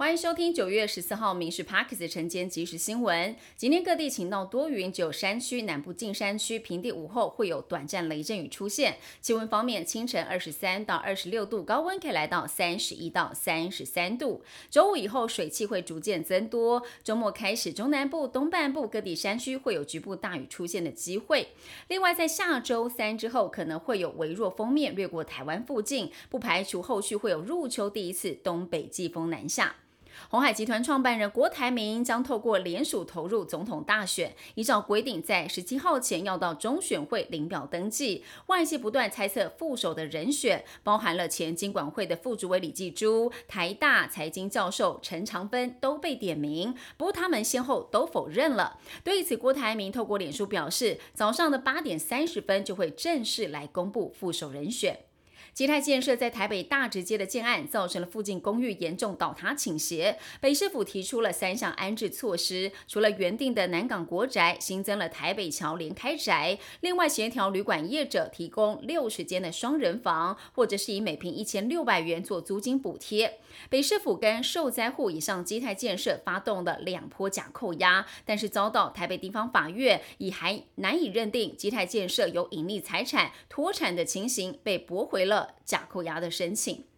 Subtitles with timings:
[0.00, 3.36] 欢迎收听九月十四号《民事 Parkes》晨间即时新闻。
[3.54, 8.96] 今天各地晴到多云，只有山区、南部近山区平地午后会有短暂雷阵雨出现。
[9.20, 14.42] 气温方面，清晨二十三到二十六度，高温可以来到三十一到三十三度。
[14.70, 21.48] 周五以后水汽会逐渐增多，周末开始中南部、东半部各地山区会有局部大雨出现的机会。
[21.88, 29.76] 另外，在下周三之后，可能会有微弱锋面掠过台湾附近，不排除后续会有入秋第一次东北季风南下。
[30.28, 38.24] 红海集团创办人郭台铭将透过联署投入总统大选，依照规定在十七号前要到中选会领表登记。
[38.46, 48.78] 外界不断猜测副手的人选，包含了前经管会的副主委李继珠、台大财经教授陈长芬都被点名，不过他们先后都否认了。
[49.02, 55.09] 对此，郭台铭透过脸书表示，早上的八点三十分就会正式来公布副手人选。
[55.52, 60.18] 基泰建设在台北大直街的建案，造成了附近公寓严重倒塌倾斜。
[60.40, 73.38] 北市府提出了三项安置措施，除了原定的南港国宅，新增了台北桥连开宅，另外协调旅馆业者提供六十间的双人房，或者是以每平一千六百元做租金补贴。
[73.68, 85.39] 北市府跟受灾户以上基泰建设发动了两波假扣押，但是遭到台北地方法院以还难以认定基泰建设有隐匿财产脱产的情形，被驳回了。
[85.64, 86.89] 假扣押的申请。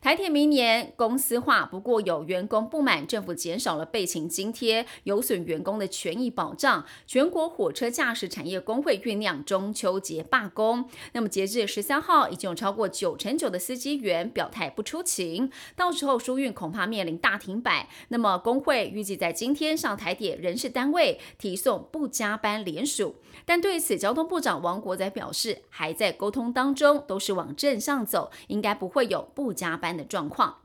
[0.00, 6.84] 台铁明年公司化，不过有员工不满政府减少了备勤津贴，有损员工的权益保障。
[7.06, 10.88] 全国火车驾驶产业工会酝酿中秋节罢工。
[11.12, 17.88] 那么截至十三号，已经有超过九成九的司机员表态不出勤，到时候疏运恐怕面临大停摆。
[18.08, 29.96] 那么工会预计在今天上台铁人事单位提送不加班联署，但对此交通部长王国仔表示，还在沟通当中，都是往正向走，应该不会有不加加班。
[29.96, 30.58] 的状况，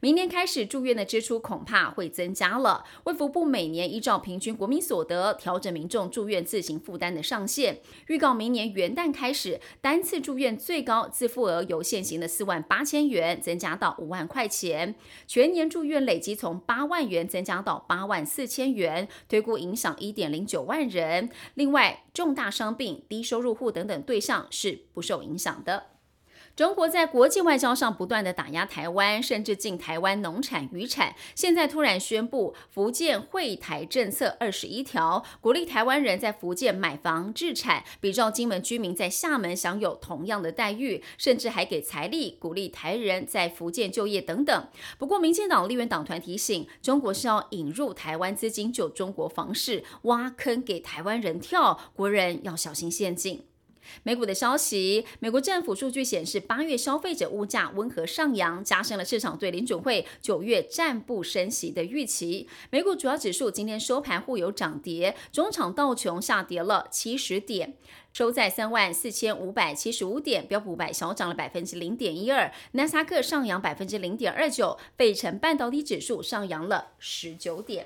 [0.00, 2.84] 明年开始住院的支出恐怕会增加了。
[3.04, 14.94] 卫福部每年依照平均国民所得调整民众住院自行负担的上限，预告明年元旦开始，单次住院最高自付额由现行的四万八千元增加到五万块钱，
[15.26, 21.30] 全年住院累积从八万元增加到八万四千元，推估影响一点零九万人。
[21.54, 25.93] 另外，重大伤病、低收入户等等对象是不受影响的。
[26.56, 31.16] 中国在国际外交上不断的打压台湾，甚至禁台湾农产渔产。
[31.34, 44.68] 现在突然宣布福建惠台政策二十一条，鼓励台湾人在福建买房置产，比照金门居民在厦门享有同样的待遇，甚至还给财力鼓励台人在福建就业等等。
[44.96, 53.44] 不过，民进党立院党团提醒，中国是要引入台湾资金救中国房市，挖坑给台湾人跳，国人要小心陷阱。
[54.02, 62.48] 美股的消息，美国政府数据显示，八月消费者物价温和上扬，加深了市场对联准会九月暂不升息的预期。
[62.70, 67.74] 美股主要指数今天收盘互有涨跌，中场道琼下跌了七十点，
[68.12, 77.84] 收在三万四千五百七十五点，标普五百小涨了百分之零点一二，纳斯达克上扬百分之零点二九，费城半导体指数上扬了十九点。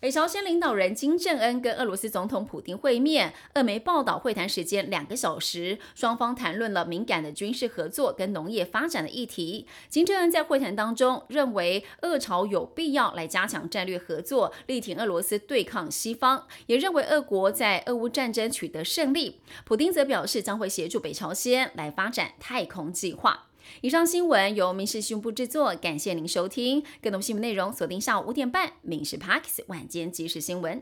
[0.00, 9.66] 北朝鲜领导人金正恩跟俄罗斯总统普京会面，俄媒报道会谈时间两个小时，双方谈论了敏感的军事合作跟农业发展的议题。
[9.88, 19.40] 金正恩在会谈当中认为，俄朝有必要来加强战略合作，力挺俄罗斯对抗西方，也认为俄国在俄乌战争取得胜利。
[19.64, 23.47] 普京则表示将会协助北朝鲜来发展太空计划。
[23.80, 26.82] 以上新闻由民事新闻部制作，感谢您收听。
[27.00, 30.78] 更多新闻内容锁定下午五点半《民事 Parks 晚间即时新闻》。